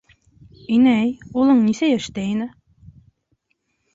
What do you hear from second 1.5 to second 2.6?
нисә йәштә ине?